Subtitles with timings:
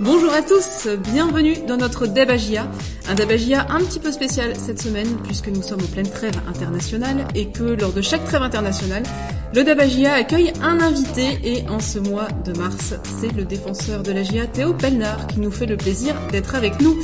[0.00, 2.70] Bonjour à tous, bienvenue dans notre Debagia.
[3.08, 7.26] Un Debagia un petit peu spécial cette semaine puisque nous sommes en pleine trêve internationale
[7.34, 9.02] et que lors de chaque trêve internationale,
[9.52, 14.12] le Debagia accueille un invité et en ce mois de mars, c'est le défenseur de
[14.12, 16.96] la GIA Théo Pelnard qui nous fait le plaisir d'être avec nous.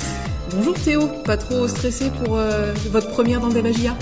[0.53, 3.97] Bonjour Théo, pas trop stressé pour euh, votre première dans Debagia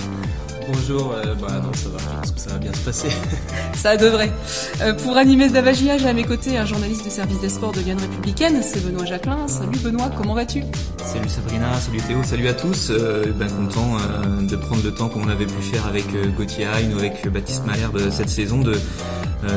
[0.72, 3.08] Bonjour, euh, bah non ça va, je pense que ça va bien se passer.
[3.74, 4.32] ça devrait.
[4.80, 7.72] Euh, pour animer ce Davagia, j'ai à mes côtés un journaliste de service des sports
[7.72, 9.48] de Lyon Républicaine, c'est Benoît Jacquelin.
[9.48, 10.62] Salut Benoît, comment vas-tu?
[11.04, 12.88] Salut Sabrina, salut Théo, salut à tous.
[12.90, 13.96] Euh, ben content
[14.40, 18.10] de prendre le temps qu'on avait pu faire avec Gauthier Hain ou avec Baptiste Malherbe
[18.10, 18.74] cette saison de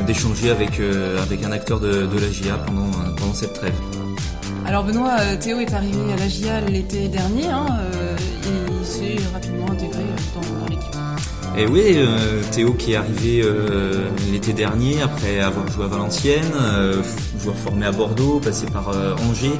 [0.06, 0.80] d'échanger avec
[1.22, 3.74] avec un acteur de, de la GIA pendant pendant cette trêve.
[4.66, 7.66] Alors Benoît, Théo est arrivé à la GIA l'été dernier hein,
[8.80, 10.02] il s'est rapidement intégré
[10.34, 10.65] dans.
[11.58, 16.52] Et oui, euh, Théo qui est arrivé euh, l'été dernier après avoir joué à Valenciennes,
[16.54, 17.02] euh,
[17.42, 18.90] joueur formé à Bordeaux, passé par
[19.26, 19.58] Angers,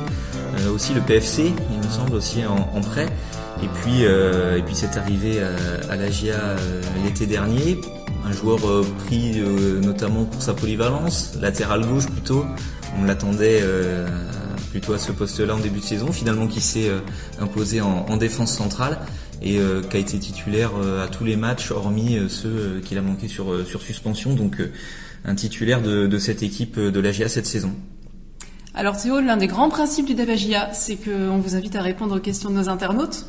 [0.75, 3.07] aussi le PFC, il me semble aussi en, prêt.
[3.63, 5.41] Et puis, et puis c'est arrivé
[5.89, 6.57] à, la GIA
[7.05, 7.81] l'été dernier,
[8.25, 8.59] un joueur
[9.07, 9.41] pris
[9.83, 12.45] notamment pour sa polyvalence, latéral gauche plutôt.
[12.99, 13.63] On l'attendait
[14.71, 16.91] plutôt à ce poste-là en début de saison, finalement qui s'est
[17.41, 18.99] imposé en défense centrale
[19.43, 22.99] et euh, qui a été titulaire euh, à tous les matchs hormis euh, ceux qu'il
[22.99, 24.35] a manqué sur, sur suspension.
[24.35, 24.57] Donc
[25.25, 27.73] un titulaire de, de cette équipe de l'AGA cette saison.
[28.75, 32.21] Alors Théo, l'un des grands principes du Davagia, c'est qu'on vous invite à répondre aux
[32.21, 33.25] questions de nos internautes.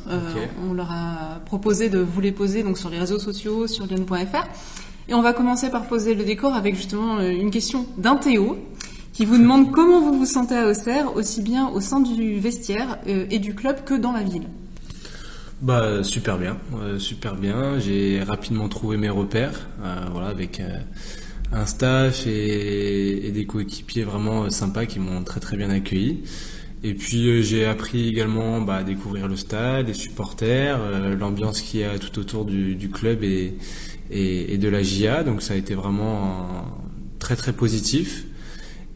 [0.68, 4.46] On leur a proposé de vous les poser donc sur les réseaux sociaux, sur lyon.fr.
[5.08, 8.58] Et on va commencer par poser le décor avec justement une question d'un Théo
[9.14, 12.98] qui vous demande comment vous vous sentez à Auxerre, aussi bien au sein du vestiaire
[13.06, 14.48] et du club que dans la ville.
[15.60, 17.80] Bah super bien, euh, super bien.
[17.80, 20.78] J'ai rapidement trouvé mes repères, euh, voilà, avec euh,
[21.50, 26.22] un staff et, des coéquipiers vraiment sympas qui m'ont très très bien accueilli.
[26.84, 30.78] Et puis j'ai appris également bah, à découvrir le stade, les supporters,
[31.18, 33.56] l'ambiance qui y a tout autour du, club et,
[34.12, 35.24] et, de la GIA.
[35.24, 36.66] Donc ça a été vraiment
[37.18, 38.27] très très positif.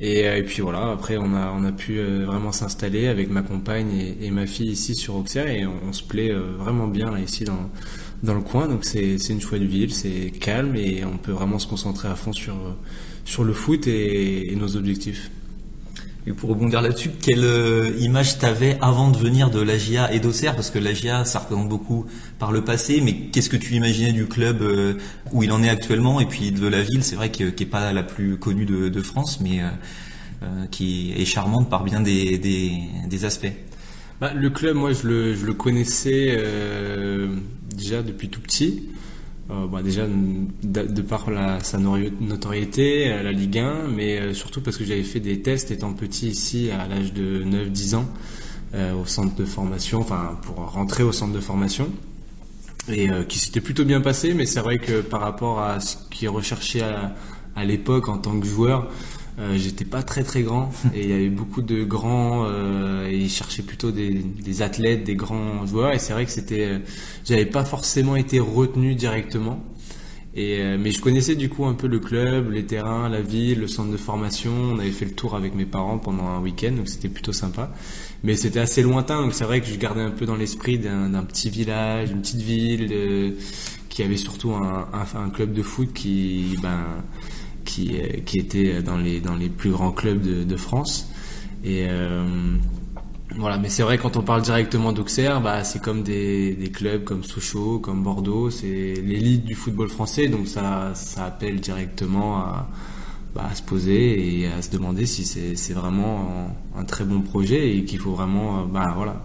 [0.02, 3.42] Euh, et, puis voilà, après on a, on a pu euh, vraiment s'installer avec ma
[3.42, 7.20] compagne et, ma fille ici sur Auxerre et on, se plaît euh, vraiment bien là,
[7.20, 7.70] ici dans,
[8.22, 8.66] dans le coin.
[8.66, 12.32] Donc c'est une chouette ville, c'est calme et on peut vraiment se concentrer à fond
[12.32, 12.56] sur,
[13.24, 15.30] sur le foot et, nos objectifs.
[16.26, 17.44] Et pour rebondir là-dessus, quelle
[17.98, 20.54] image t'avais avant de venir de l'AGIA et d'Auxerre?
[20.54, 22.06] Parce que l'AGIA, ça représente beaucoup
[22.38, 24.62] par le passé, mais qu'est-ce que tu imaginais du club
[25.32, 26.20] où il en est actuellement?
[26.20, 29.40] Et puis de la ville C'est vrai qu'il n'est pas la plus connue de, France,
[29.40, 29.62] mais
[30.42, 33.52] euh, qui est charmante par bien des, aspects.
[34.20, 37.28] Bah, le club, moi, je le, je le connaissais euh,
[37.76, 38.88] déjà depuis tout petit.
[39.52, 41.26] Euh, bah, déjà de, par
[41.62, 46.28] sa notoriété, la Ligue 1, mais surtout parce que j'avais fait des tests étant petit
[46.28, 48.06] ici à l'âge de 9-10 ans
[48.98, 51.90] au centre de formation, enfin pour rentrer au centre de formation.
[52.88, 56.24] Et qui s'était plutôt bien passé, mais c'est vrai que par rapport à ce qui
[56.24, 57.14] est recherché à,
[57.54, 58.88] à l'époque en tant que joueur,
[59.38, 63.16] euh, j'étais pas très très grand et il y avait beaucoup de grands euh, et
[63.16, 66.78] ils cherchaient plutôt des, des, athlètes, des grands joueurs et c'est vrai que c'était, euh,
[67.24, 69.62] j'avais pas forcément été retenu directement.
[70.34, 73.60] Et euh, mais je connaissais du coup un peu le club, les terrains, la ville,
[73.60, 74.50] le centre de formation.
[74.50, 77.70] On avait fait le tour avec mes parents pendant un week-end, donc c'était plutôt sympa.
[78.22, 81.24] Mais c'était assez lointain, donc c'est vrai que je gardais un peu dans l'esprit d'un
[81.24, 83.36] petit village, une petite ville
[83.90, 86.86] qui avait surtout un, un, un, club de foot qui, ben,
[87.72, 91.08] qui, euh, qui était dans les, dans les plus grands clubs de, de France.
[91.64, 92.24] Et euh,
[93.36, 97.02] voilà, mais c'est vrai quand on parle directement d'Auxerre, bah, c'est comme des, des, clubs
[97.04, 102.68] comme Sochaux, comme Bordeaux, c'est l'élite du football français, donc ça, ça appelle directement à,
[103.34, 107.76] bah, à se poser et à se demander si c'est vraiment un, très bon projet
[107.76, 109.24] et qu'il faut vraiment, bah voilà.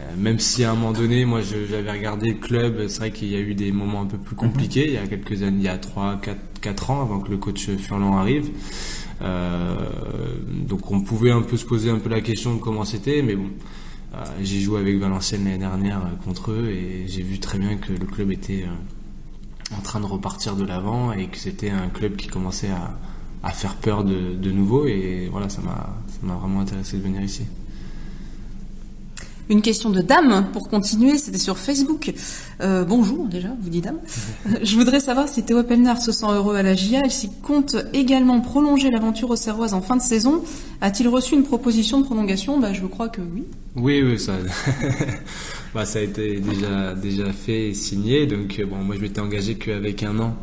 [0.00, 3.28] Euh, même si à un moment donné, moi j'avais regardé le club, c'est vrai qu'il
[3.28, 5.64] y a eu des moments un peu plus compliqués, il y a quelques années, il
[5.64, 8.50] y a 3, 4, 4 ans avant que le coach Furlan arrive.
[9.20, 9.76] Euh,
[10.66, 13.36] donc on pouvait un peu se poser un peu la question de comment c'était, mais
[13.36, 13.50] bon,
[14.14, 17.76] euh, j'ai joué avec Valenciennes l'année dernière euh, contre eux et j'ai vu très bien
[17.76, 18.64] que le club était
[19.76, 23.76] en train de repartir de l'avant et que c'était un club qui commençait à, faire
[23.76, 27.44] peur de, de nouveau et voilà, ça m'a vraiment intéressé de venir ici.
[29.50, 32.14] Une question de dame pour continuer, c'était sur Facebook.
[32.62, 33.98] Euh, bonjour déjà, vous dit dame.
[34.62, 37.76] Je voudrais savoir si Théo Pelnard se sent heureux à la GIA et s'il compte
[37.92, 40.42] également prolonger l'aventure aux Serroises en fin de saison.
[40.80, 42.58] A-t-il reçu une proposition de prolongation?
[42.58, 43.44] Bah, Je crois que oui.
[43.76, 44.32] Oui, oui, ça,
[45.74, 48.26] bah, ça a été déjà, déjà fait et signé.
[48.26, 50.36] Donc bon, moi je m'étais engagé qu'avec un an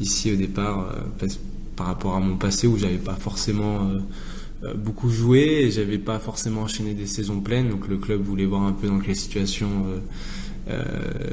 [0.00, 0.90] ici au départ,
[1.22, 1.28] euh,
[1.76, 3.76] par rapport à mon passé où j'avais pas forcément...
[3.90, 4.00] Euh,
[4.76, 7.70] beaucoup joué et j'avais pas forcément enchaîné des saisons pleines.
[7.70, 9.68] Donc le club voulait voir un peu dans quelle situation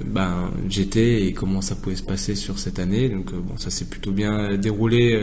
[0.05, 3.09] ben j'étais et comment ça pouvait se passer sur cette année.
[3.09, 5.19] Donc bon ça s'est plutôt bien déroulé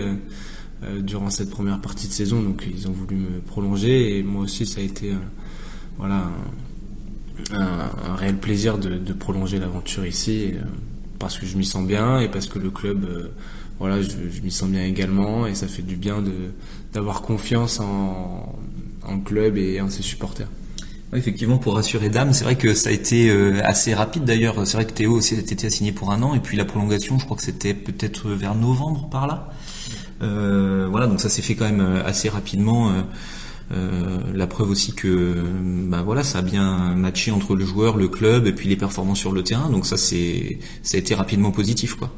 [1.01, 2.43] durant cette première partie de saison.
[2.43, 5.13] Donc ils ont voulu me prolonger et moi aussi ça a été
[5.97, 6.31] voilà
[7.53, 10.63] un, réel plaisir de, prolonger l'aventure ici euh,
[11.19, 13.29] parce que je m'y sens bien et parce que le club, euh,
[13.79, 16.23] voilà, je, m'y sens bien également et ça fait du bien
[16.93, 18.57] d'avoir confiance en,
[19.07, 20.49] en club et en ses supporters.
[21.13, 24.67] effectivement, pour rassurer Dame, c'est vrai que ça a été euh, assez rapide d'ailleurs.
[24.67, 27.25] C'est vrai que Théo aussi été assigné pour un an et puis la prolongation, je
[27.25, 29.49] crois que c'était peut-être vers novembre par là.
[30.21, 32.93] voilà, donc ça s'est fait quand même assez rapidement.
[33.73, 35.43] Euh, la preuve aussi que
[35.89, 39.19] bah voilà ça a bien matché entre le joueur, le club et puis les performances
[39.19, 39.71] sur le terrain.
[39.71, 42.11] Donc ça c'est ça a été rapidement positif quoi.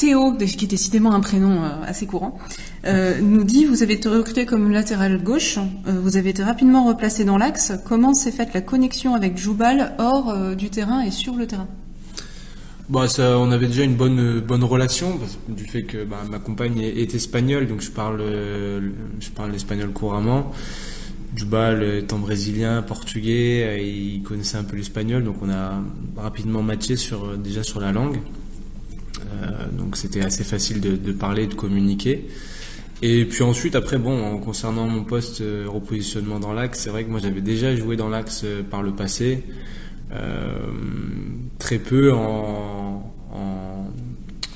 [0.00, 2.38] Théo, qui est décidément un prénom euh, assez courant,
[2.86, 7.26] euh, nous dit vous avez été recruté comme latéral gauche, vous avez été rapidement replacé
[7.26, 7.74] dans l'axe.
[7.84, 11.68] Comment s'est faite la connexion avec Joubal hors du terrain et sur le terrain?
[12.88, 16.78] Bah, ça, on avait déjà une bonne bonne relation du fait que bah, ma compagne
[16.80, 18.22] est, espagnole, donc je parle
[19.20, 20.50] je parle l'espagnol couramment.
[21.36, 25.74] Jubal étant brésilien, portugais, il connaissait un peu l'espagnol, donc on a
[26.16, 28.18] rapidement matché sur déjà sur la langue.
[29.18, 32.26] Euh, donc c'était assez facile de, de, parler, de communiquer.
[33.02, 37.04] Et puis ensuite, après, bon, en concernant mon poste euh, repositionnement dans l'axe, c'est vrai
[37.04, 39.44] que moi j'avais déjà joué dans l'axe euh, par le passé.
[40.12, 40.66] Euh,
[41.58, 43.14] très peu en,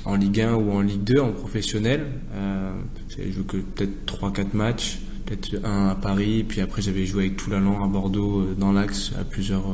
[0.05, 2.05] en, Ligue 1 ou en Ligue 2, en professionnel.
[2.33, 2.71] Euh,
[3.09, 7.37] j'avais joué que peut-être 3-4 matchs, peut-être un à Paris, puis après j'avais joué avec
[7.37, 9.65] Toulalan à Bordeaux dans l'axe à plusieurs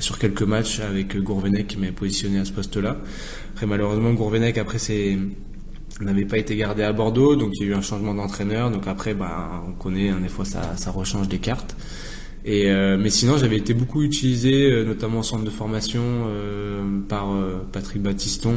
[0.00, 2.96] sur quelques matchs avec Gourvenec qui m'avait positionné à ce poste-là.
[3.54, 5.16] Après malheureusement Gourvenec après c'est
[6.00, 8.70] n'avait pas été gardé à Bordeaux, donc il y a eu un changement d'entraîneur.
[8.70, 11.76] Donc après, bah, on connaît, hein, des fois ça, ça rechange des cartes.
[12.44, 16.82] Et, euh, mais sinon, j'avais été beaucoup utilisé, euh, notamment au centre de formation, euh,
[17.08, 17.28] par
[17.72, 18.56] Patrick Battiston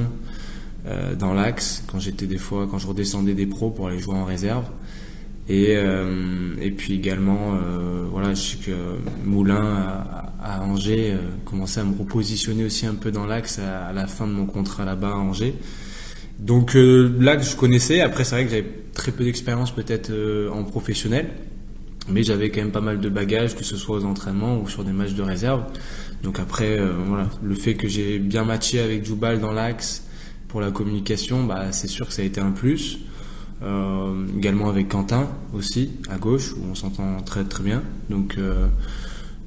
[1.17, 4.25] dans l'axe, quand j'étais des fois, quand je redescendais des pros pour aller jouer en
[4.25, 4.65] réserve.
[5.47, 5.77] Et,
[6.61, 7.57] et puis également,
[8.11, 8.71] voilà, je sais que
[9.23, 10.03] Moulin
[10.43, 14.27] à, Angers commençait à me repositionner aussi un peu dans l'axe à, à, la fin
[14.27, 15.55] de mon contrat là-bas à Angers.
[16.39, 18.01] Donc l'axe, je connaissais.
[18.01, 20.11] Après, c'est vrai que j'avais très peu d'expérience peut-être
[20.51, 21.29] en professionnel
[22.09, 24.83] mais j'avais quand même pas mal de bagages, que ce soit aux entraînements ou sur
[24.83, 25.63] des matchs de réserve.
[26.21, 30.03] Donc après, euh, voilà, le fait que j'ai bien matché avec Jubal dans l'axe
[30.47, 32.99] pour la communication, bah, c'est sûr que ça a été un plus.
[33.61, 37.81] Euh, également avec Quentin aussi à gauche où on s'entend très très bien.
[38.09, 38.67] Donc euh,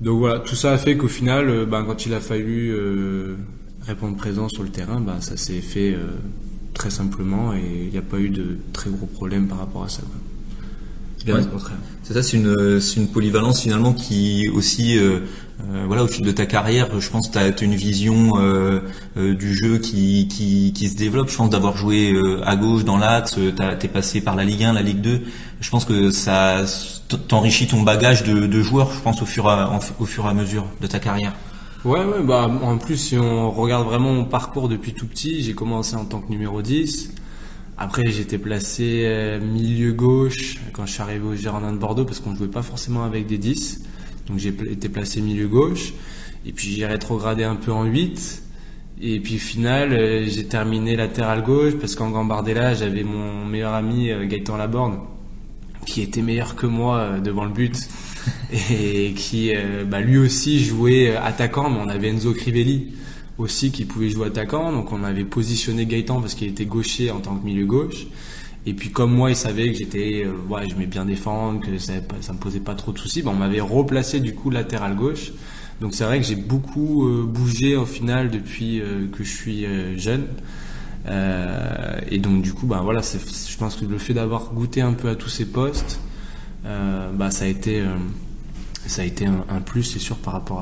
[0.01, 3.37] donc voilà, tout ça a fait qu'au final, euh, bah, quand il a fallu euh,
[3.83, 5.97] répondre présent sur le terrain, bah, ça s'est fait
[6.75, 9.89] très simplement et il n'y a pas eu de très gros problèmes par rapport à
[9.89, 10.03] ça.
[11.27, 11.77] Bien au contraire.
[12.05, 15.19] C'est ça, c'est une, c'est une polyvalence finalement qui aussi, euh,
[15.61, 18.81] euh, voilà, au fil de ta carrière, je pense que tu as, une vision euh,
[19.17, 21.29] du jeu qui, qui, qui, se développe.
[21.29, 22.15] Je pense d'avoir joué
[22.45, 23.39] à gauche dans l'axe,
[23.81, 25.23] t'es passé par la Ligue 1, la Ligue 2.
[25.61, 26.63] Je pense que ça
[27.27, 30.35] t'enrichit ton bagage de, de joueur, je pense, au fur, à, au fur et à
[30.35, 31.33] mesure de ta carrière.
[31.85, 35.55] Ouais, ouais, bah en plus, si on regarde vraiment mon parcours depuis tout petit, j'ai
[35.55, 37.11] commencé en tant que numéro 10.
[37.79, 42.21] Après, j'étais placé euh, milieu gauche quand je suis arrivé au Girondin de Bordeaux parce
[42.21, 43.83] qu'on ne jouait pas forcément avec des 10.
[44.29, 45.93] Donc j'ai été placé milieu gauche.
[46.47, 48.43] Et puis j'ai rétrogradé un peu en 8.
[49.03, 54.11] Et puis final, euh, j'ai terminé latéral gauche parce qu'en Gambardella, j'avais mon meilleur ami
[54.11, 54.99] euh, Gaëtan Laborde
[55.85, 57.89] qui était meilleur que moi devant le but
[58.73, 59.53] et qui
[59.89, 62.93] bah, lui aussi jouait attaquant, mais on avait Enzo Crivelli
[63.39, 64.73] aussi qui pouvait jouer attaquant.
[64.73, 68.07] Donc on avait positionné Gaëtan parce qu'il était gaucher en tant que milieu gauche.
[68.67, 71.79] Et puis comme moi, il savait que j'étais, euh, ouais, je m'ai bien défendre, que
[71.79, 73.23] ça, ça me posait pas trop de soucis.
[73.23, 75.33] Ben, on m'avait replacé du coup latéral gauche.
[75.81, 79.67] Donc c'est vrai que j'ai beaucoup euh, bougé au final depuis euh, que je suis
[79.97, 80.27] jeune.
[82.11, 85.09] et donc du coup, bah voilà, je pense que le fait d'avoir goûté un peu
[85.09, 86.01] à tous ces postes,
[86.65, 87.85] bah ça a été
[88.89, 90.61] ça a été un, plus, c'est sûr, par rapport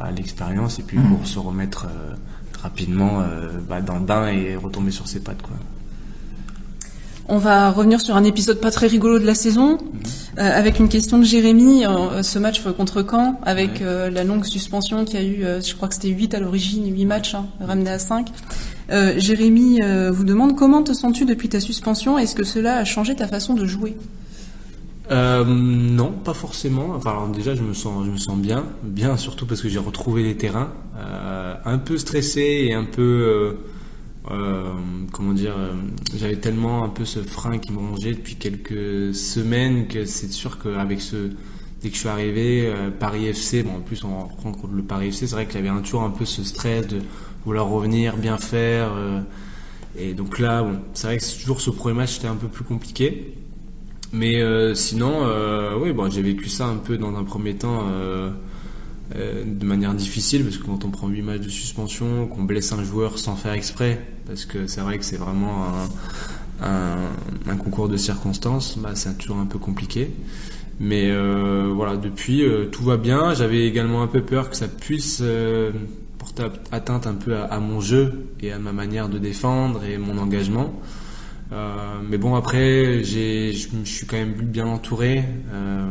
[0.00, 2.14] à, l'expérience et puis pour se remettre euh,
[2.62, 5.42] rapidement euh, bah, dans le bain et retomber sur ses pattes.
[5.42, 5.56] Quoi.
[7.28, 9.78] On va revenir sur un épisode pas très rigolo de la saison, mhm.
[10.38, 11.84] euh, avec une question de Jérémy,
[12.22, 16.08] ce match contre Caen, avec la longue suspension qui a eu, je crois que c'était
[16.08, 18.28] 8 à l'origine, 8 matchs, hein, ramené à 5.
[19.18, 22.18] Jérémy vous demande comment te sens-tu depuis ta suspension?
[22.18, 23.94] Est-ce que cela a changé ta façon de jouer?
[25.10, 26.90] Euh, non, pas forcément.
[26.94, 30.22] Enfin, déjà, je me sens, je me sens bien, bien surtout parce que j'ai retrouvé
[30.22, 33.56] les terrains, euh, un peu stressé et un peu,
[34.30, 34.72] euh,
[35.12, 35.54] comment dire,
[36.14, 40.58] j'avais tellement un peu ce frein qui me rongeait depuis quelques semaines que c'est sûr
[40.58, 41.30] qu'avec ce,
[41.80, 45.26] dès que je suis arrivé, Paris FC, bon en plus on contre le Paris FC,
[45.26, 47.00] c'est vrai qu'il y avait un, toujours un peu ce stress de
[47.46, 48.90] vouloir revenir, bien faire.
[49.98, 52.64] et donc là, bon, c'est vrai que toujours ce premier match était un peu plus
[52.64, 53.32] compliqué.
[54.12, 57.84] Mais euh, sinon, euh, oui, bon, j'ai vécu ça un peu dans un premier temps
[57.90, 58.30] euh,
[59.14, 62.82] de manière difficile parce que quand on prend 8 matchs de suspension, qu'on blesse un
[62.84, 65.66] joueur sans faire exprès, parce que c'est vrai que c'est vraiment
[66.62, 70.10] un, concours de circonstances, bah, c'est toujours un peu compliqué.
[70.80, 71.10] Mais
[71.74, 73.34] voilà, depuis, tout va bien.
[73.34, 75.22] J'avais également un peu peur que ça puisse
[76.18, 80.18] porter atteinte un peu à mon jeu et à ma manière de défendre et mon
[80.18, 80.72] engagement.
[81.52, 83.52] Euh, mais bon, après, je
[83.84, 85.88] suis quand même bien entouré euh,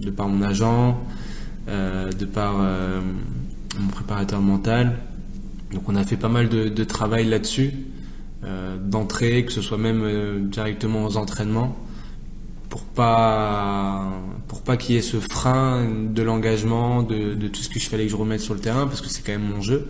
[0.00, 1.00] de par mon agent,
[1.68, 2.54] euh, de par
[3.78, 4.96] mon préparateur mental.
[5.72, 7.72] Donc on a fait pas mal de, travail là-dessus,
[8.82, 11.76] d'entrée, que ce soit même directement aux entraînements,
[12.70, 14.10] pour pas
[14.46, 17.86] pour pas qu'il y ait ce frein de l'engagement, de, de, tout ce que je
[17.86, 19.86] fallait que je remette sur le terrain, parce que c'est quand même mon jeu.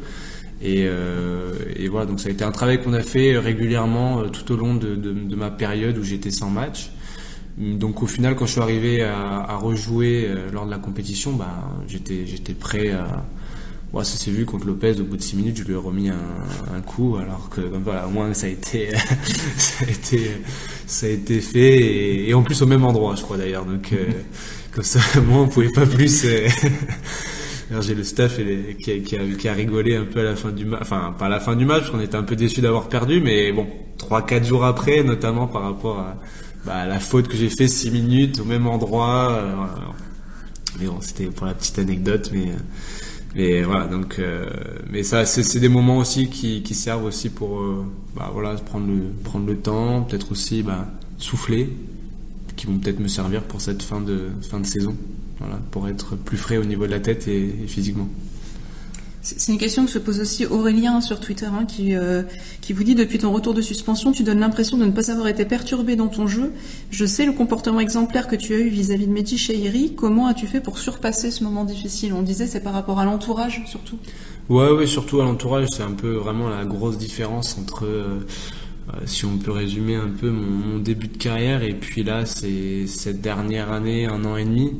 [0.60, 4.28] Et, euh, et, voilà, donc ça a été un travail qu'on a fait régulièrement euh,
[4.28, 6.90] tout au long de, ma période où j'étais sans match.
[7.58, 11.56] Donc au final, quand je suis arrivé à, rejouer euh, lors de la compétition, bah,
[11.88, 13.24] j'étais j'étais prêt à.
[13.92, 16.10] Ouais, ça s'est vu contre Lopez au bout de 6 minutes, je lui ai remis
[16.10, 18.90] un, un coup, alors que voilà, au moins ça a été
[19.56, 20.30] ça a été
[20.86, 23.64] ça a été fait et, en plus au même endroit, je crois d'ailleurs.
[23.64, 24.06] Donc euh,
[24.72, 26.26] comme ça, moi on pouvait pas plus
[27.80, 28.40] j'ai le staff
[28.78, 31.54] qui, a, rigolé un peu à la fin du match, enfin pas à la fin
[31.54, 33.66] du match, parce qu'on était un peu déçus d'avoir perdu, mais bon,
[33.98, 36.16] 3-4 jours après, notamment par rapport à,
[36.64, 39.32] bah, la faute que j'ai fait 6 minutes au même endroit.
[39.32, 39.54] Euh,
[40.80, 44.46] mais bon, c'était pour la petite anecdote, mais voilà donc euh,
[44.90, 47.84] mais ça c'est des moments aussi qui, qui servent aussi pour euh,
[48.16, 50.86] bah, voilà prendre le prendre le temps, peut-être aussi bah,
[51.18, 51.70] souffler,
[52.56, 54.96] qui vont peut-être me servir pour cette fin de fin de saison
[55.70, 58.08] pour être plus frais au niveau de la tête et, physiquement.
[59.20, 62.22] C'est une question que se pose aussi Aurélien sur Twitter, hein, qui, euh,
[62.62, 65.26] qui vous dit depuis ton retour de suspension, tu donnes l'impression de ne pas avoir
[65.28, 66.52] été perturbé dans ton jeu.
[66.90, 69.94] Je sais le comportement exemplaire que tu as eu vis-à-vis de Mehdi Chahiri.
[69.94, 72.14] Comment as-tu fait pour surpasser ce moment difficile?
[72.14, 73.98] On disait c'est par rapport à l'entourage surtout.
[74.48, 75.66] Ouais, ouais, surtout à l'entourage.
[75.70, 78.20] C'est un peu vraiment la grosse différence entre, euh,
[78.94, 82.24] euh, si on peut résumer un peu mon, mon, début de carrière et puis là,
[82.24, 84.72] c'est cette dernière année, un an et demi.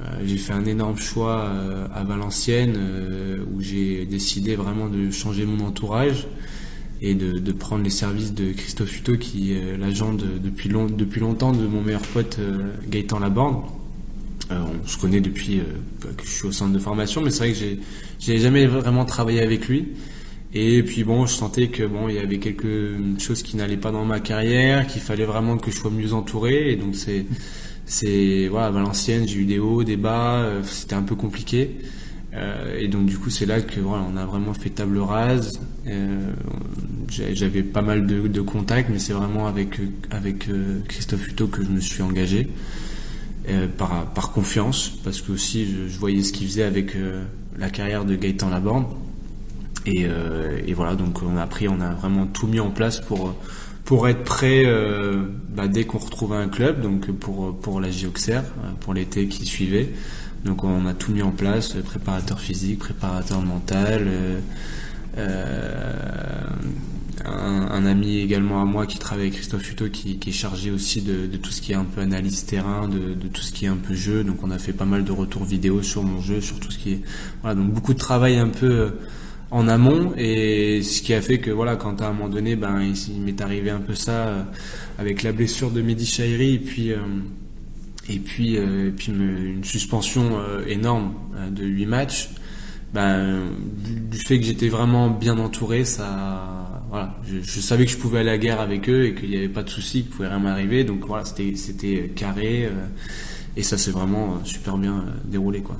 [0.00, 5.10] Euh, j'ai fait un énorme choix euh, à Valenciennes euh, où j'ai décidé vraiment de
[5.10, 6.26] changer mon entourage
[7.00, 11.20] et de, de prendre les services de Christophe Hutto qui est l'agent depuis, long, depuis
[11.20, 12.38] longtemps de mon meilleur pote
[12.88, 13.64] Gaëtan Laborde.
[14.50, 15.60] on se connaît depuis
[16.00, 17.80] que je suis au centre de formation, mais c'est vrai que j'ai,
[18.18, 19.88] j'ai jamais vraiment travaillé avec lui.
[20.54, 23.90] Et puis bon, je sentais que bon, il y avait quelque chose qui n'allait pas
[23.90, 26.72] dans ma carrière, qu'il fallait vraiment que je sois mieux entouré.
[26.72, 27.26] Et donc c'est
[27.86, 31.76] c'est voilà, Valenciennes, j'ai eu des hauts, des bas, euh, c'était un peu compliqué.
[32.34, 35.60] Euh, et donc du coup, c'est là que voilà, on a vraiment fait table rase.
[35.86, 36.32] Euh,
[37.08, 39.78] j'avais pas mal de, de contacts, mais c'est vraiment avec
[40.10, 40.48] avec
[40.88, 42.48] Christophe Hutto que je me suis engagé
[43.78, 46.96] par par confiance, parce que aussi je, voyais ce qu'il faisait avec
[47.56, 48.86] la carrière de Gaëtan Laborde.
[49.86, 50.04] Et,
[50.66, 53.36] et voilà, donc on a pris, on a vraiment tout mis en place pour
[53.86, 58.32] pour être prêt euh, bah, dès qu'on retrouvait un club, donc pour, pour la Gioxer,
[58.32, 58.40] euh,
[58.80, 59.88] pour l'été qui suivait.
[60.44, 64.08] Donc on a tout mis en place, préparateur physique, préparateur mental,
[65.16, 65.50] euh,
[67.24, 71.26] un, ami également à moi qui travaille avec Christophe Hutto qui, est chargé aussi de,
[71.26, 73.68] de, tout ce qui est un peu analyse terrain, de, de, tout ce qui est
[73.68, 74.24] un peu jeu.
[74.24, 76.78] Donc on a fait pas mal de retours vidéo sur mon jeu, sur tout ce
[76.78, 77.00] qui est...
[77.42, 78.90] Voilà, donc beaucoup de travail un peu
[79.50, 80.12] en amont.
[80.16, 83.40] Et ce qui a fait que voilà quand à un moment donné ben il, m'est
[83.40, 84.42] arrivé un peu ça euh,
[84.98, 86.98] avec la blessure de Mehdi Chahiri et puis euh,
[88.08, 91.14] et puis euh, une suspension énorme
[91.50, 92.30] de 8 matchs.
[92.94, 93.40] Ben
[93.84, 97.16] du, fait que j'étais vraiment bien entouré ça voilà.
[97.26, 99.64] Je, savais que je pouvais aller à guerre avec eux et qu'il n'y avait pas
[99.64, 100.84] de souci qu'il pouvait rien m'arriver.
[100.84, 102.70] Donc voilà c'était c'était carré
[103.56, 105.76] et ça s'est vraiment super bien déroulé quoi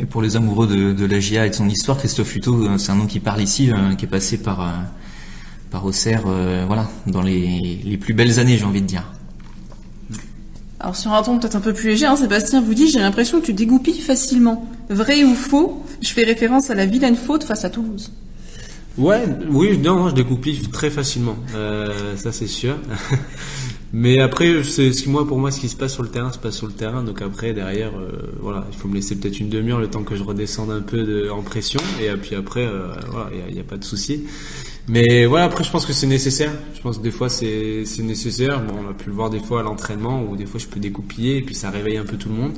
[0.00, 2.78] et pour les amoureux de, de la GIA et de son histoire, Christophe Hutto, euh,
[2.78, 4.72] c'est un nom qui parle ici, euh, qui est passé par, euh,
[5.70, 6.22] par Auxerre,
[6.66, 9.04] voilà, dans les, les plus belles années, j'ai envie de dire.
[10.80, 13.40] Alors sur un ton peut-être un peu plus léger, hein, Sébastien vous dit j'ai l'impression
[13.40, 14.66] que tu dégoupilles facilement.
[14.88, 18.10] Vrai ou faux Je fais référence à la vilaine faute face à Toulouse.
[18.96, 21.36] Ouais, oui, non, je dégoupille très facilement.
[21.54, 22.76] Euh, ça c'est sûr.
[23.92, 26.30] Mais après, c'est ce qui moi pour moi, ce qui se passe sur le terrain
[26.30, 27.02] se passe sur le terrain.
[27.02, 30.14] Donc après, derrière, euh, voilà, il faut me laisser peut-être une demi-heure le temps que
[30.14, 31.80] je redescende un peu de, en pression.
[32.00, 34.26] Et puis après, euh, voilà, il n'y a, pas de souci.
[34.88, 36.52] Mais voilà, après je pense que c'est nécessaire.
[36.74, 38.62] Je pense que des fois c'est nécessaire.
[38.62, 40.80] Bon, on a pu le voir des fois à l'entraînement où des fois je peux
[40.80, 42.54] découpiller et puis ça réveille un peu tout le monde.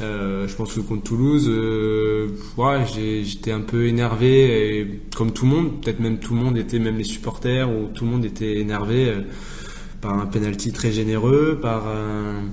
[0.00, 2.84] Euh, je pense que contre Toulouse, euh, ouais,
[3.24, 6.78] j'étais un peu énervé, et, comme tout le monde, peut-être même tout le monde était,
[6.78, 9.20] même les supporters, ou tout le monde était énervé euh,
[10.00, 12.44] par un penalty très généreux, par un,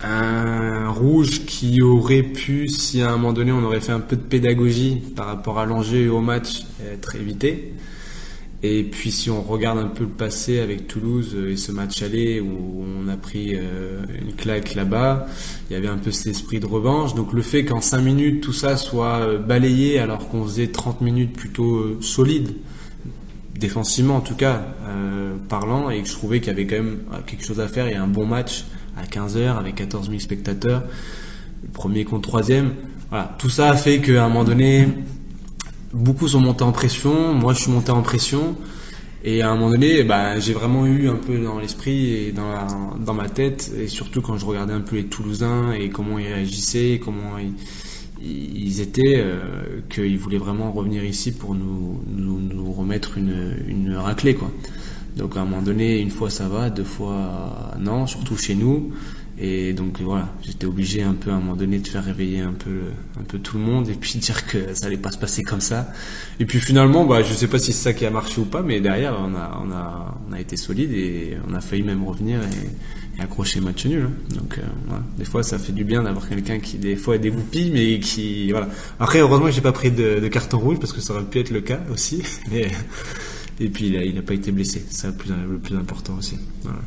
[0.00, 4.16] un, rouge qui aurait pu, si à un moment donné on aurait fait un peu
[4.16, 7.72] de pédagogie par rapport à l'enjeu et au match, être évité.
[8.62, 12.40] Et puis si on regarde un peu le passé avec Toulouse et ce match aller
[12.40, 15.28] où on a pris euh, une claque là-bas,
[15.70, 17.14] il y avait un peu cet esprit de revanche.
[17.14, 21.02] Donc le fait qu'en 5 minutes tout ça soit euh, balayé alors qu'on faisait 30
[21.02, 22.48] minutes plutôt euh, solide,
[23.58, 24.62] défensivement en tout cas,
[25.48, 28.02] parlant, et que je trouvais qu'il y avait quand même quelque chose à faire, a
[28.02, 28.64] un bon match
[28.96, 30.82] à 15h avec 14 000 spectateurs,
[31.72, 32.72] premier contre troisième.
[33.10, 34.88] Voilà, tout ça a fait qu'à un moment donné,
[35.92, 38.56] beaucoup sont montés en pression, moi je suis monté en pression.
[39.24, 42.96] Et à un moment donné, bah, j'ai vraiment eu un peu dans l'esprit et dans,
[43.04, 46.28] dans ma tête, et surtout quand je regardais un peu les Toulousains et comment ils
[46.32, 47.52] réagissaient, comment ils,
[48.80, 54.34] étaient, euh, qu'ils voulaient vraiment revenir ici pour nous, nous, remettre une, une raclée.
[54.34, 54.52] Quoi.
[55.16, 58.92] Donc à un moment donné, une fois ça va, deux fois non, surtout chez nous.
[59.40, 62.52] Et donc voilà, j'étais obligé un peu à un moment donné de faire réveiller un
[62.52, 62.80] peu,
[63.18, 65.60] un peu tout le monde et puis dire que ça allait pas se passer comme
[65.60, 65.92] ça.
[66.40, 68.62] Et puis finalement, bah, je sais pas si c'est ça qui a marché ou pas,
[68.62, 72.04] mais derrière, on a, on a, on a été solide et on a failli même
[72.04, 72.68] revenir et,
[73.18, 74.04] et accrocher match nul.
[74.04, 74.34] Hein.
[74.34, 75.02] Donc euh, voilà.
[75.16, 78.50] des fois, ça fait du bien d'avoir quelqu'un qui des fois est dégoupille, mais qui
[78.50, 78.68] voilà.
[79.00, 81.60] Après, heureusement, j'ai pas pris de, carton rouge parce que ça aurait pu être le
[81.60, 82.22] cas aussi.
[83.60, 86.38] Et puis il n'a pas été blessé, c'est le plus, le plus important aussi.
[86.62, 86.78] Voilà.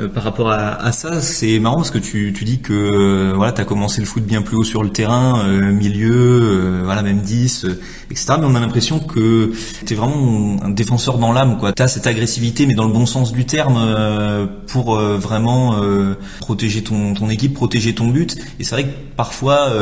[0.00, 3.60] Euh, par rapport à, ça, c'est marrant parce que tu, dis que euh, voilà, tu
[3.60, 7.66] as commencé le foot bien plus haut sur le terrain, euh, milieu, voilà, même 10,
[8.10, 8.34] etc.
[8.38, 9.52] Mais on a l'impression que
[9.84, 11.58] tu es vraiment un défenseur dans l'âme.
[11.74, 15.80] Tu as cette agressivité, mais dans le bon sens du terme, pour vraiment
[16.40, 18.36] protéger ton, ton équipe, protéger ton but.
[18.60, 19.72] Et c'est vrai que parfois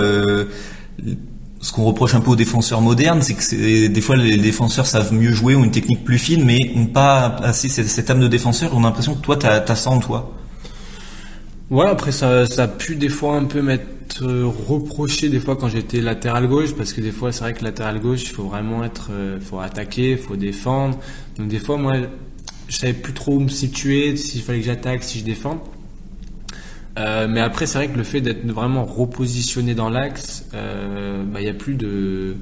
[1.66, 5.12] ce qu'on reproche un peu aux défenseurs modernes, c'est que des fois les défenseurs savent
[5.12, 8.70] mieux jouer, ont une technique plus fine, mais n'ont pas assez cette, âme de défenseur.
[8.72, 10.32] On a l'impression que toi, tu as, ça en toi.
[11.68, 15.56] Ouais, après ça, ça a pu des fois un peu m'être euh, reproché des fois
[15.56, 18.44] quand j'étais latéral gauche, parce que des fois c'est vrai que latéral gauche, il faut
[18.44, 20.96] vraiment être, euh, faut attaquer, il faut défendre.
[21.36, 21.94] Donc des fois moi,
[22.68, 25.60] je savais plus trop où me situer, s'il fallait que j'attaque, si je défends.
[26.98, 31.24] Euh, mais après, c'est vrai que le fait d'être vraiment repositionné dans l'axe, il euh,
[31.26, 32.36] bah, y a plus de,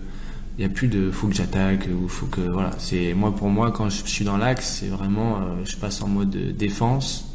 [0.59, 2.71] il y a plus de faut que j'attaque ou faut que voilà.
[2.79, 6.09] C'est moi pour moi quand je suis dans l'axe, c'est vraiment, euh, je passe en
[6.09, 7.31] mode défense.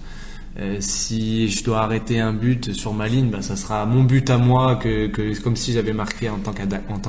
[0.80, 4.38] si je dois arrêter un but sur ma ligne, bah, ça sera mon but à
[4.38, 6.54] moi que, que comme si j'avais marqué en tant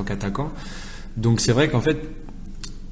[0.03, 0.51] qu'attaquant.
[1.17, 1.97] Donc c'est vrai qu'en fait,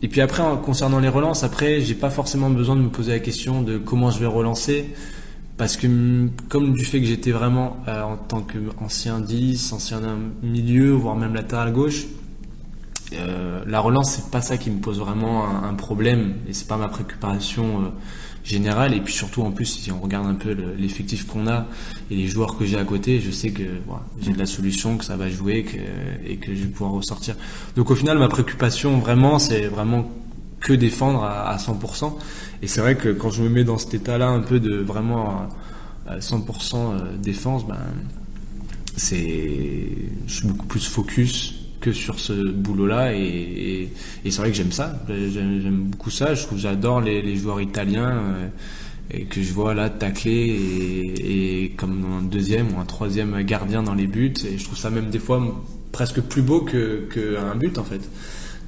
[0.01, 3.19] et puis après concernant les relances, après j'ai pas forcément besoin de me poser la
[3.19, 4.93] question de comment je vais relancer
[5.59, 5.87] parce que
[6.47, 9.99] comme du fait que j'étais vraiment euh, en tant qu'ancien 10, ancien
[10.41, 12.05] milieu, voire même latéral gauche,
[13.11, 16.77] euh, la relance c'est pas ça qui me pose vraiment un, problème et c'est pas
[16.77, 17.89] ma préoccupation euh,
[18.45, 18.93] générale.
[18.93, 21.65] Et puis surtout en plus si on regarde un peu l'effectif qu'on a
[22.09, 23.63] et les joueurs que j'ai à côté je sais que
[24.21, 25.65] j'ai de la solution que ça va jouer
[26.25, 27.35] et que je vais pouvoir ressortir.
[27.75, 30.09] Donc au final ma préoccupation vraiment c'est vraiment
[30.59, 32.13] que défendre à, à 100%
[32.61, 35.47] et c'est vrai que quand je me mets dans cet état-là, un peu de vraiment
[36.09, 37.77] 100% euh, défense, ben,
[38.97, 39.87] c'est,
[40.27, 43.89] je suis beaucoup plus focus que sur ce boulot-là et,
[44.25, 45.01] c'est vrai que j'aime ça.
[45.07, 46.33] J'aime beaucoup ça.
[46.33, 48.21] Je trouve j'adore les, joueurs italiens
[49.13, 50.59] euh, que je vois là tacler
[51.17, 54.33] et, comme un deuxième ou un troisième gardien dans les buts.
[54.45, 55.41] Et je trouve ça même des fois
[55.93, 58.01] presque plus beau qu'un but en fait.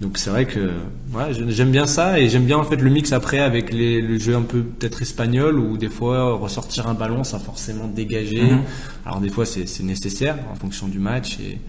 [0.02, 0.72] Donc c'est vrai que
[1.14, 4.18] ouais, j'aime bien ça et j'aime bien en fait le mix après avec les, le
[4.18, 8.42] jeu un peu peut-être espagnol où des fois ressortir un ballon sans forcément dégager.
[8.42, 8.62] Mhm.
[9.06, 11.60] Alors des fois c'est nécessaire en fonction du match et,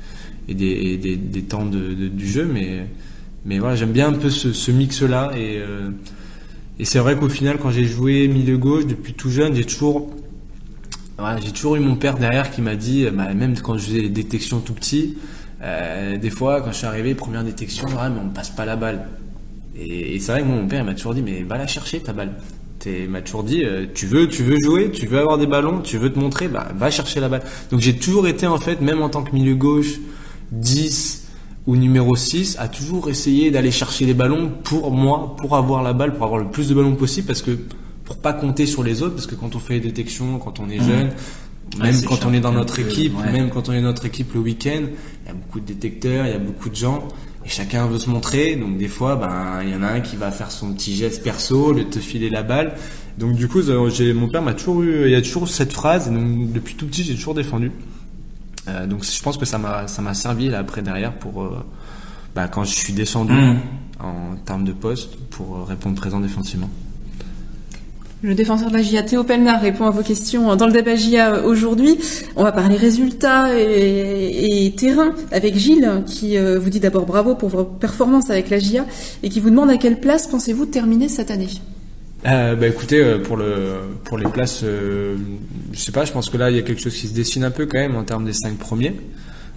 [0.49, 2.87] et, des, des, des, temps de, du jeu, mais
[3.45, 5.91] mais voilà j'aime bien un peu ce, ce mix là et euh,
[6.79, 10.11] et c'est vrai qu'au final quand j'ai joué milieu gauche depuis tout jeune j'ai toujours
[11.45, 14.09] j'ai toujours eu mon père derrière qui m'a dit bah, même quand je faisais les
[14.09, 15.19] détections tout petit
[15.63, 18.77] euh, des fois, quand je suis arrivé, première détection, ah, mais on passe pas la
[18.77, 19.07] balle.
[19.77, 22.33] Et, c'est vrai que mon père m'a toujours dit, mais va la chercher ta balle.
[22.85, 25.81] Il m'a toujours dit, euh, tu veux, tu veux jouer, tu veux avoir des ballons,
[25.81, 27.43] tu veux te montrer, bah va chercher la balle.
[27.71, 30.01] Donc j'ai toujours été en fait, même en tant que milieu gauche,
[30.51, 31.29] 10
[31.69, 35.93] ou numéro 6, à toujours essayer d'aller chercher les ballons pour moi, pour avoir la
[35.93, 37.57] balle, pour avoir le plus de ballons possible, parce que
[38.05, 40.69] pour pas compter sur les autres, parce que quand on fait les détections, quand on
[40.69, 41.11] est mmh.
[41.73, 44.35] Jeune, même quand on est dans notre équipe, même quand on est dans notre équipe
[44.35, 44.83] le week-end,
[45.25, 47.09] il y a beaucoup de détecteurs, il y a beaucoup de gens.
[47.45, 48.57] et chacun veut se montrer.
[48.57, 51.23] Donc des fois, ben il y en a un qui va faire son petit geste
[51.23, 52.75] perso, de te filer la balle.
[53.19, 56.11] Donc du coup, j'ai mon père m'a toujours eu, il y a toujours cette phrase.
[56.11, 57.73] donc depuis tout petit, j'ai toujours défendu.
[58.69, 61.65] Euh, donc je pense que ça m'a ça m'a servi là après derrière pour euh,
[62.35, 63.59] bah, quand je suis descendu mmh.
[63.99, 66.71] en termes de poste pour euh, répondre présent défensivement.
[68.23, 71.45] Le défenseur de la GIA, Théo Pelnard, répond à vos questions dans le débat GIA
[71.45, 71.99] aujourd'hui.
[72.37, 77.65] On va parler résultats et, terrain avec Gilles, qui vous dit d'abord bravo pour vos
[77.65, 78.87] performances avec la GIA
[79.25, 81.49] et qui vous demande à quelle place pensez-vous terminer cette année?
[82.25, 85.17] Euh, bah écoutez, euh, pour le pour les places, euh,
[85.73, 87.43] je sais pas, je pense que là il y a quelque chose qui se dessine
[87.43, 88.95] un peu quand même en termes des cinq premiers.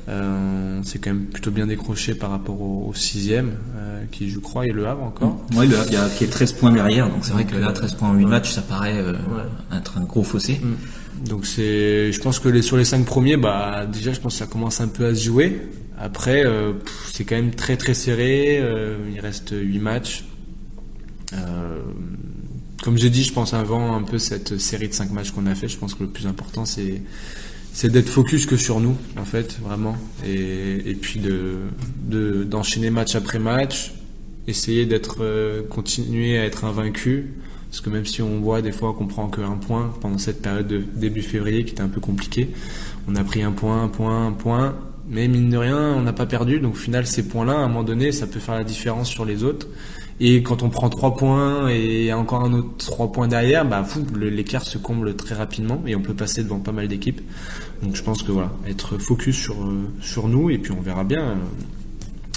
[0.08, 4.68] Euh, c'est quand même plutôt bien décroché par rapport au, sixième, euh, qui je crois
[4.68, 5.44] est le Havre encore.
[5.56, 7.56] Oui, le Havre il y a, qui est 13 points derrière, donc c'est vrai que
[7.56, 9.04] là 13 points en 8 matchs, ça paraît
[9.76, 10.62] être un gros fossé.
[10.62, 11.28] Mm.
[11.28, 14.40] Donc c'est, je pense que les, sur les cinq premiers, bah déjà je pense que
[14.40, 15.62] ça commence un peu à se jouer.
[15.98, 16.44] Après,
[17.14, 18.62] c'est quand même très très serré.
[19.12, 20.26] il reste 8 matchs.
[21.34, 21.82] Euh,
[22.84, 25.56] comme j'ai dit, je pense avant un peu cette série de cinq matchs qu'on a
[25.56, 27.02] fait, je pense que le plus important c'est
[27.76, 31.58] c'est d'être focus que sur nous en fait vraiment et, et puis de
[32.46, 33.94] d'enchaîner match après match,
[34.48, 37.34] essayer d'être euh, continuer à être invaincu
[37.70, 40.68] parce que même si on voit des fois qu'on prend qu'un point pendant cette période
[40.68, 42.48] de début février qui était un peu compliquée,
[43.10, 44.78] on a pris un point, un point, un point,
[45.10, 46.62] mais mine de rien, on n'a pas perdu.
[46.62, 49.26] Donc au final, ces points-là, à un moment donné, ça peut faire la différence sur
[49.26, 49.68] les autres.
[50.20, 54.64] Et quand on prend trois points et encore un autre trois points derrière, bah l'écart
[54.64, 57.22] se comble très rapidement et on peut passer devant pas mal d'équipes.
[57.84, 61.04] Donc je pense que voilà, être focus sur euh, sur nous et puis on verra
[61.04, 61.38] bien.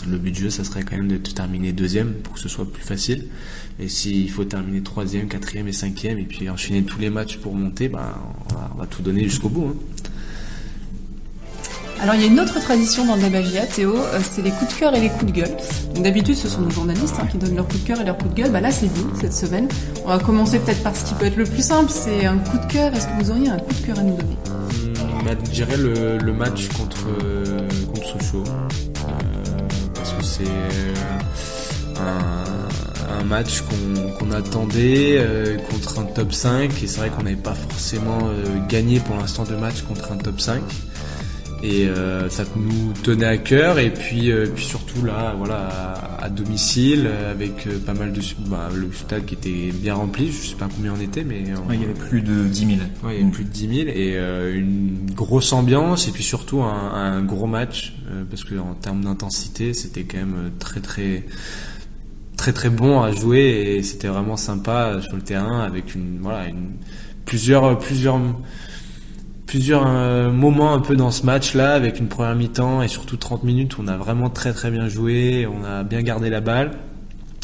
[0.09, 2.71] Le but du jeu, ça serait quand même de terminer deuxième pour que ce soit
[2.71, 3.27] plus facile.
[3.81, 7.55] Et s'il faut terminer troisième, quatrième et cinquième et puis enchaîner tous les matchs pour
[7.55, 8.19] monter, bah
[8.75, 9.67] on va, tout donner jusqu'au bout.
[9.67, 10.08] Hein.
[12.01, 14.73] Alors il y a une autre tradition dans le Dabagia, Théo, euh, c'est les coups
[14.73, 15.57] de cœur et les coups de gueule.
[15.97, 18.31] d'habitude ce sont nos journalistes hein, qui donnent leurs coups de cœur et leurs coups
[18.35, 18.53] de gueule.
[18.53, 19.69] Bah là c'est vous cette semaine.
[20.05, 22.59] On va commencer peut-être par ce qui peut être le plus simple, c'est un coup
[22.59, 22.95] de cœur.
[22.95, 24.37] Est-ce que vous auriez un coup de cœur à nous donner?
[24.47, 28.45] Hmm, bah, Je dirais le, match contre, euh, contre Sochaux.
[28.47, 30.45] Euh, parce que c'est
[32.01, 33.63] un, match
[34.19, 35.23] qu'on attendait
[35.71, 38.21] contre un top 5 et c'est vrai qu'on n'avait pas forcément
[38.71, 40.63] gagné pour l'instant de match contre un top 5
[41.63, 43.79] et euh, ça nous tenait à cœur.
[43.79, 48.69] Et puis euh, puis surtout là voilà à, domicile avec euh, pas mal de bah,
[48.75, 50.31] le stade qui était bien rempli.
[50.31, 52.71] Je sais pas combien on était mais il y avait plus de 10 000
[53.05, 54.17] ouais, il y avait plus de 10 000 et
[54.55, 56.09] une grosse ambiance.
[56.09, 57.95] Et puis surtout un, un gros match
[58.31, 61.25] parce que en termes d'intensité c'était quand même très très
[62.37, 63.77] très très bon à jouer.
[63.77, 66.73] Et c'était vraiment sympa sur le terrain avec une voilà une
[67.25, 68.19] plusieurs plusieurs
[69.49, 73.45] plusieurs euh, moments un peu dans ce match-là, avec une première mi-temps et surtout 30
[73.45, 76.73] minutes où on a vraiment très très bien joué, on a bien gardé la balle.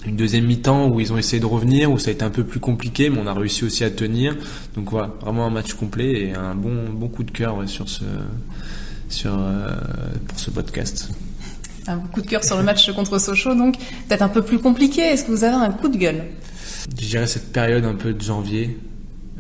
[0.06, 2.44] Une deuxième mi-temps où ils ont essayé de revenir, où ça a été un peu
[2.44, 4.36] plus compliqué, mais on a réussi aussi à tenir.
[4.76, 8.04] Donc voilà, vraiment un match complet et un bon bon coup de cœur sur ce
[9.08, 9.68] sur euh,
[10.28, 11.08] pour ce podcast.
[11.86, 15.00] Un coup de cœur sur le match contre Sochaux, donc peut-être un peu plus compliqué.
[15.00, 16.22] Est-ce que vous avez un coup de gueule?
[17.00, 18.78] Je dirais cette période un peu de janvier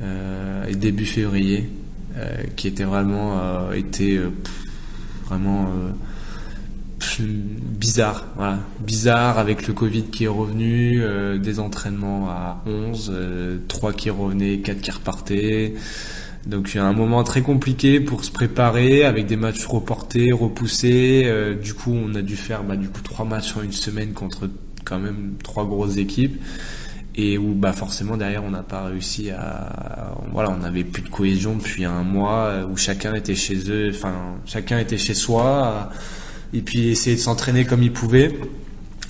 [0.00, 1.68] euh, et début février
[2.56, 4.30] qui était vraiment euh, était euh,
[5.26, 5.68] vraiment
[7.18, 8.58] bizarre, voilà.
[8.80, 11.02] bizarre avec le Covid qui est revenu,
[11.38, 13.12] des entraînements à 11,
[13.68, 15.74] 3 qui revenaient, 4 qui repartaient.
[16.46, 21.30] Donc a un moment très compliqué pour se préparer avec des matchs reportés, repoussés.
[21.62, 24.48] du coup, on a dû faire bah, du coup trois matchs en une semaine contre
[24.84, 26.40] quand même trois grosses équipes
[27.16, 31.08] et où bah forcément derrière on n'a pas réussi à voilà on n'avait plus de
[31.08, 35.90] cohésion depuis un mois où chacun était chez eux enfin chacun était chez soi
[36.54, 38.38] et puis essayer de s'entraîner comme il pouvait.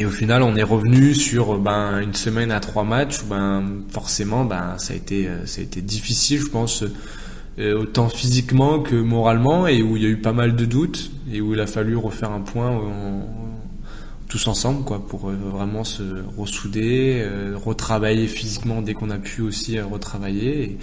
[0.00, 3.62] Et au final on est revenu sur ben une semaine à trois matchs où ben
[3.90, 6.82] forcément ben ça a été ça a été difficile je pense
[7.60, 11.12] euh, autant physiquement que moralement et où il y a eu pas mal de doutes
[11.32, 12.76] et où il a fallu refaire un point
[14.28, 16.02] tous ensemble quoi pour euh, vraiment se
[16.36, 20.78] ressouder, euh, retravailler physiquement dès qu'on a pu aussi euh, retravailler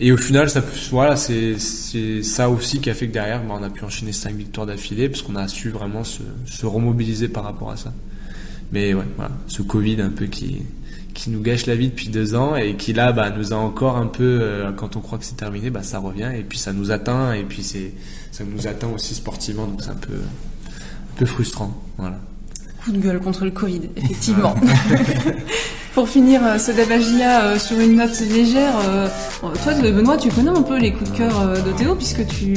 [0.00, 3.56] et, au final ça voilà c'est c'est ça aussi qui a fait que derrière bah,
[3.58, 7.28] on a pu enchaîner cinq victoires d'affilée parce qu'on a su vraiment se, se remobiliser
[7.28, 7.92] par rapport à ça.
[8.72, 10.62] Mais ouais voilà ce Covid un peu qui
[11.14, 13.98] qui nous gâche la vie depuis deux ans et qui là bah, nous a encore
[13.98, 16.90] un peu quand on croit que c'est terminé bah ça revient et puis ça nous
[16.90, 17.92] atteint et puis c'est
[18.30, 22.18] ça nous atteint aussi sportivement donc c'est un peu un peu frustrant voilà
[22.84, 24.54] coup de gueule contre le Covid, effectivement.
[25.94, 29.08] pour finir euh, ce Dabagia euh, sur une note légère, euh,
[29.62, 32.54] toi Benoît, tu connais un peu les coups de cœur de Théo puisque tu,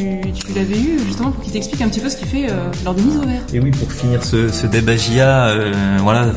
[0.56, 2.48] l'avais eu justement pour qu'il t'explique un petit peu ce qu'il fait
[2.86, 3.42] lors de mise au vert.
[3.54, 4.68] Et oui, pour finir ce, ce
[6.02, 6.28] voilà,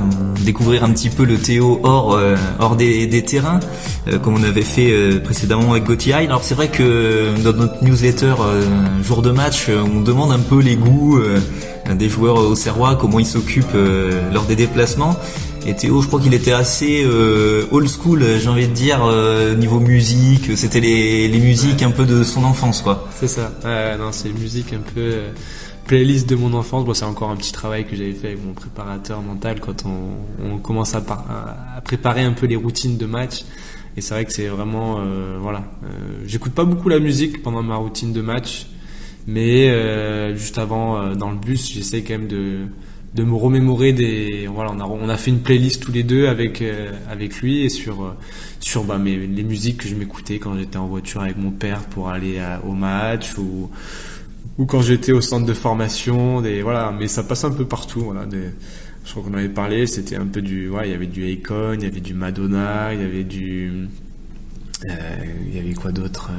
[0.45, 2.19] découvrir un petit peu le Théo hors,
[2.59, 3.61] hors des, des terrains,
[4.23, 6.15] comme on avait fait précédemment avec Gauthier.
[6.15, 8.35] Alors c'est vrai que dans notre newsletter
[9.03, 11.21] jour de match, on demande un peu les goûts
[11.95, 13.77] des joueurs au Serrois, comment ils s'occupent
[14.33, 15.17] lors des déplacements.
[15.69, 19.55] Et Théo, je crois qu'il était assez euh, old school, j'ai envie de dire, euh,
[19.55, 20.57] niveau musique.
[20.57, 23.07] C'était les, musiques un peu de son enfance, quoi.
[23.15, 23.53] C'est ça.
[23.99, 25.31] non, c'est musique un peu euh,
[25.87, 26.87] playlist de mon enfance.
[26.87, 30.53] Bon, c'est encore un petit travail que j'avais fait avec mon préparateur mental quand on,
[30.55, 31.03] on commence à,
[31.77, 33.45] à, préparer un peu les routines de match.
[33.97, 35.01] Et c'est vrai que c'est vraiment,
[35.41, 35.65] voilà.
[36.25, 38.69] J'écoute pas beaucoup la musique pendant ma routine de match,
[39.29, 42.67] mais juste avant, dans le bus, j'essaie quand même de
[43.15, 46.29] de me remémorer des voilà on a on a fait une playlist tous les deux
[46.29, 48.17] avec euh, avec lui et sur euh,
[48.61, 51.81] sur bah mes les musiques que je m'écoutais quand j'étais en voiture avec mon père
[51.85, 53.71] pour aller au match ou
[54.59, 56.95] ou quand j'étais au centre de formation des voilà.
[56.99, 58.51] Mais ça passe un peu partout voilà des,
[59.05, 61.75] je crois qu'on avait parlé c'était un peu du ouais il y avait du Akon
[61.75, 63.89] il y avait du Madonna il y avait du
[64.89, 64.95] euh,
[65.49, 66.31] il y avait quoi d'autre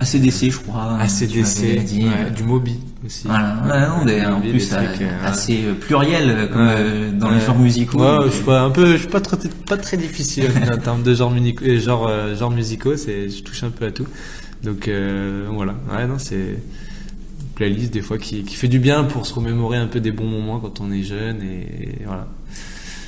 [0.00, 0.98] ACDC, je crois.
[0.98, 3.26] ACDC, du Moby aussi.
[3.26, 7.98] Voilà, on est en plus euh, euh, assez euh, pluriel comme dans les genres musicaux.
[7.98, 11.02] Ouais, je suis pas un peu, je suis pas très, pas très difficile en termes
[11.02, 11.32] de genre
[11.78, 14.06] genre, genre musicaux, c'est, je touche un peu à tout.
[14.62, 14.90] Donc
[15.50, 19.34] voilà, ouais, non, c'est une playlist des fois qui, qui fait du bien pour se
[19.34, 22.26] remémorer un peu des bons moments quand on est jeune et voilà.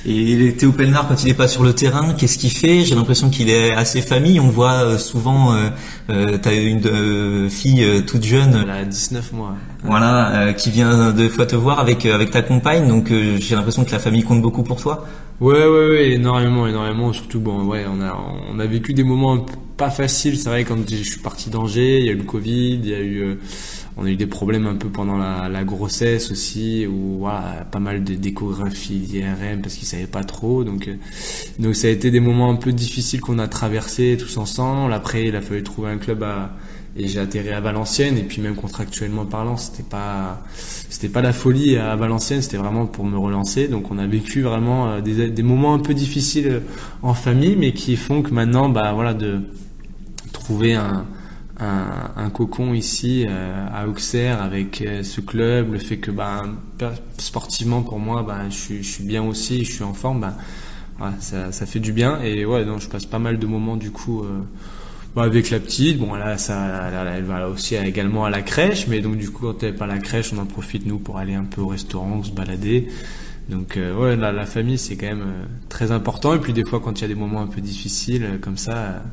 [0.07, 2.81] Et Théo Pelnard, quand il n'est pas sur le terrain, qu'est-ce qu'il fait?
[2.83, 4.39] J'ai l'impression qu'il est assez famille.
[4.39, 5.69] On voit euh, souvent, euh,
[6.11, 11.11] euh, tu as une euh, fille toute jeune, elle a 19 mois, voilà, qui vient
[11.11, 12.87] deux fois te voir avec avec ta compagne.
[12.87, 15.07] Donc j'ai l'impression que la famille compte beaucoup pour toi.
[15.41, 17.11] Ouais, ouais, ouais, énormément, énormément.
[17.11, 18.15] Surtout, bon, ouais, on a
[18.53, 19.43] on a vécu des moments
[19.75, 20.37] pas faciles.
[20.37, 22.93] C'est vrai quand je suis parti d'Angers, il y a eu le Covid, il y
[22.93, 23.39] a eu
[23.97, 28.03] on a eu des problèmes un peu pendant la, grossesse aussi, où voilà, pas mal
[28.03, 30.63] d'échographies d'IRM parce qu'ils savaient pas trop.
[30.63, 30.95] Donc, euh,
[31.59, 34.93] donc ça a été des moments un peu difficiles qu'on a traversés tous ensemble.
[34.93, 36.51] Après, il a fallu trouver un club à,
[36.97, 41.33] et j'ai atterri à Valenciennes et puis même contractuellement parlant c'était pas c'était pas la
[41.33, 45.29] folie à Valenciennes c'était vraiment pour me relancer donc on a vécu vraiment euh, des,
[45.29, 46.61] des moments un peu difficiles
[47.01, 49.41] en famille mais qui font que maintenant bah voilà de
[50.31, 51.05] trouver un
[51.59, 56.43] un, un, cocon ici euh, à Auxerre avec euh, ce club, le fait que bah,
[57.17, 60.33] sportivement pour moi bah, je, je suis bien aussi, je suis en forme, bah,
[60.99, 63.77] ouais, ça, ça fait du bien et ouais non je passe pas mal de moments
[63.77, 64.41] du coup euh,
[65.15, 65.97] bah, avec la petite.
[65.97, 69.63] Bon là ça elle, va aussi également à la crèche, mais donc du coup quand
[69.63, 71.67] elle n'est pas à la crèche on en profite nous pour aller un peu au
[71.67, 72.89] restaurant, se balader.
[73.47, 75.27] Donc ouais la, la famille c'est quand même
[75.69, 78.39] très important et puis des fois quand il y a des moments un peu difficiles
[78.41, 79.03] comme ça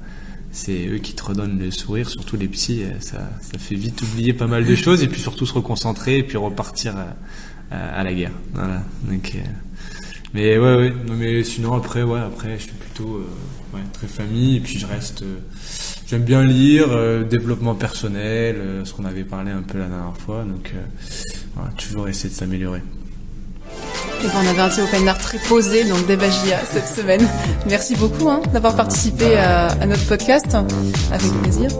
[0.53, 4.01] c'est eux qui te redonnent le sourire, surtout les psys, euh, ça, ça fait vite
[4.03, 8.05] oublier pas mal de choses et puis surtout se reconcentrer et puis repartir à, à,
[8.05, 8.33] la guerre.
[8.53, 8.83] Voilà.
[9.05, 9.39] Donc, euh,
[10.35, 14.59] mais ouais, ouais, mais sinon après, ouais, après je suis plutôt euh, ouais, très famille
[14.59, 15.25] et puis je reste,
[16.07, 16.89] j'aime bien lire,
[17.25, 20.73] développement personnel, ce qu'on avait parlé un peu la dernière fois, donc
[21.55, 22.83] voilà, toujours essayer de s'améliorer.
[24.23, 27.27] Et ben, on avait un petit open très posé, donc Debagia cette semaine.
[27.69, 30.57] Merci beaucoup hein, d'avoir participé à, notre podcast,
[31.11, 31.71] avec plaisir.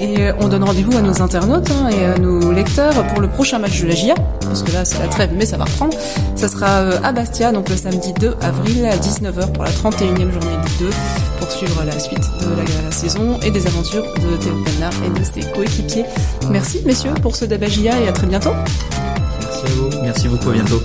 [0.00, 3.28] Et euh, on donne rendez-vous à nos internautes hein, et à nos lecteurs pour le
[3.28, 5.96] prochain match de la GIA, parce que là c'est la trêve, mais ça va reprendre.
[6.34, 10.32] Ça sera euh, à Bastia, donc le samedi 2 avril à 19h pour la 31e
[10.32, 10.90] journée de 2,
[11.38, 15.24] pour suivre la suite de la, saison et des aventures de Théo Penard et de
[15.24, 16.04] ses coéquipiers.
[16.50, 18.52] Merci messieurs pour ce Debagia et à très bientôt.
[19.40, 20.02] Merci à vous.
[20.02, 20.80] Merci beaucoup, à bientôt.